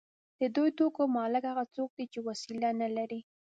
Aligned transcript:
د 0.39 0.41
دې 0.55 0.67
توکو 0.77 1.01
مالک 1.17 1.43
هغه 1.51 1.65
څوک 1.75 1.89
دی 1.97 2.05
چې 2.13 2.19
وسیله 2.27 2.69
نلري 2.81 3.19